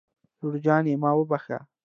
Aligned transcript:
لور 0.39 0.55
جانې 0.65 0.93
ما 1.01 1.11
وبښه 1.17 1.59